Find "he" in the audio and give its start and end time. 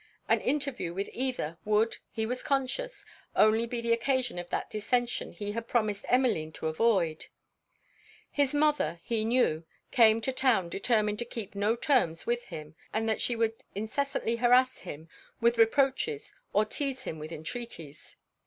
2.09-2.25, 5.31-5.51, 9.03-9.23